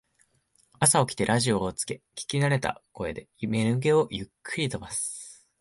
[0.79, 5.45] 朝起きてラジオをつけ聞きなれた声で眠気をゆっくり飛ばす